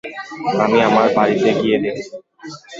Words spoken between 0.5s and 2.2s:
আমি আমার বাড়িতে গিয়ে দেখছি।